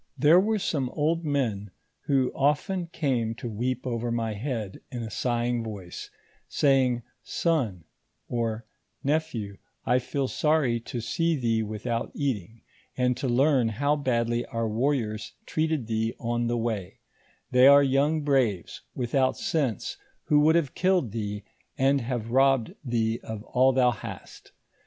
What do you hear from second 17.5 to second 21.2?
they are young braves, without sense, who would have killed